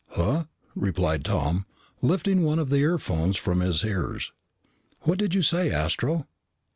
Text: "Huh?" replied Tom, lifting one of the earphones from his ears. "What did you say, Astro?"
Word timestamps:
"Huh?" 0.13 0.45
replied 0.75 1.23
Tom, 1.23 1.67
lifting 2.01 2.41
one 2.41 2.57
of 2.57 2.71
the 2.71 2.77
earphones 2.79 3.37
from 3.37 3.59
his 3.59 3.83
ears. 3.83 4.31
"What 5.01 5.19
did 5.19 5.35
you 5.35 5.43
say, 5.43 5.69
Astro?" 5.69 6.25